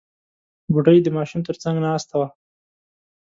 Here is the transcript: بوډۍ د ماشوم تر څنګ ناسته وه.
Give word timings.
بوډۍ 0.71 0.97
د 1.03 1.07
ماشوم 1.17 1.41
تر 1.47 1.55
څنګ 1.63 1.75
ناسته 1.87 2.13
وه. 2.19 2.27